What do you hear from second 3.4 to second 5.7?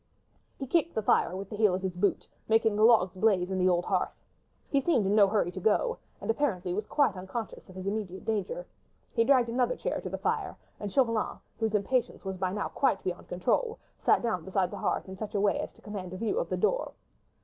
in the old hearth. He seemed in no hurry to